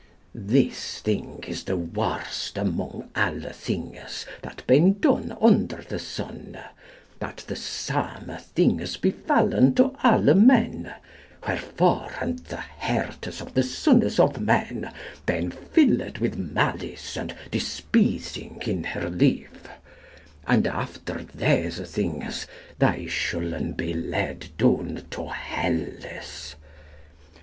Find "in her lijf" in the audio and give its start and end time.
18.67-19.51